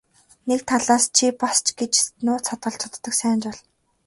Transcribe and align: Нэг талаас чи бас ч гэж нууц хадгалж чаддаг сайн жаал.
Нэг 0.47 0.61
талаас 0.69 1.03
чи 1.15 1.25
бас 1.39 1.57
ч 1.65 1.67
гэж 1.79 1.93
нууц 2.25 2.45
хадгалж 2.49 2.77
чаддаг 2.83 3.13
сайн 3.21 3.37
жаал. 3.43 3.59